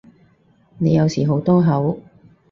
[0.79, 1.99] 你有時好多口